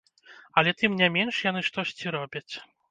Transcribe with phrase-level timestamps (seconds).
[0.61, 2.49] Але, тым не менш, яны штосьці робяць.